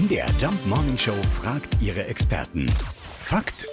[0.00, 1.12] MDR Jump Morning Show
[1.42, 2.64] fragt ihre Experten.
[3.18, 3.66] Fakt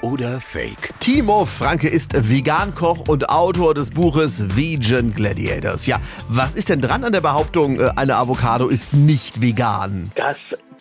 [0.00, 0.90] oder Fake?
[1.00, 5.86] Timo Franke ist Vegankoch und Autor des Buches Vegan Gladiators.
[5.86, 10.12] Ja, was ist denn dran an der Behauptung, äh, eine Avocado ist nicht vegan?
[10.14, 10.36] Das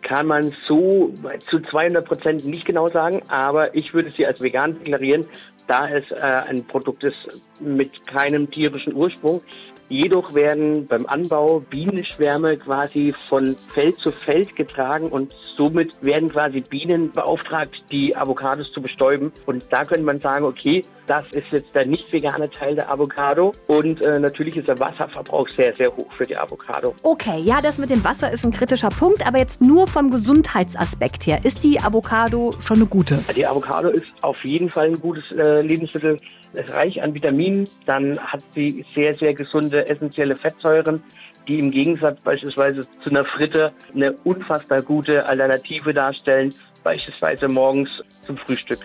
[0.00, 4.78] kann man so zu 200 Prozent nicht genau sagen, aber ich würde sie als vegan
[4.78, 5.26] deklarieren,
[5.66, 7.26] da es äh, ein Produkt ist
[7.60, 9.42] mit keinem tierischen Ursprung.
[9.88, 16.60] Jedoch werden beim Anbau Bienenschwärme quasi von Feld zu Feld getragen und somit werden quasi
[16.60, 19.32] Bienen beauftragt, die Avocados zu bestäuben.
[19.46, 23.52] Und da könnte man sagen, okay, das ist jetzt der nicht vegane Teil der Avocado
[23.68, 26.94] und äh, natürlich ist der Wasserverbrauch sehr, sehr hoch für die Avocado.
[27.04, 31.26] Okay, ja, das mit dem Wasser ist ein kritischer Punkt, aber jetzt nur vom Gesundheitsaspekt
[31.26, 31.38] her.
[31.44, 33.20] Ist die Avocado schon eine gute?
[33.36, 36.18] Die Avocado ist auf jeden Fall ein gutes äh, Lebensmittel.
[36.52, 41.02] Ist reich an Vitaminen, dann hat sie sehr, sehr gesunde essentielle Fettsäuren,
[41.48, 47.90] die im Gegensatz beispielsweise zu einer Fritte eine unfassbar gute Alternative darstellen, beispielsweise morgens
[48.22, 48.78] zum Frühstück.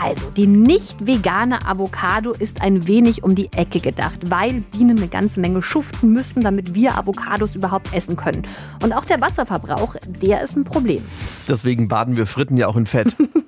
[0.00, 5.08] Also, die nicht vegane Avocado ist ein wenig um die Ecke gedacht, weil Bienen eine
[5.08, 8.46] ganze Menge schuften müssen, damit wir Avocados überhaupt essen können.
[8.82, 11.02] Und auch der Wasserverbrauch, der ist ein Problem.
[11.48, 13.16] Deswegen baden wir Fritten ja auch in Fett.